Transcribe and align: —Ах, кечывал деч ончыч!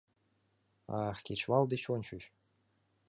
—Ах, 1.07 1.17
кечывал 1.25 1.63
деч 1.71 1.83
ончыч! 1.95 2.23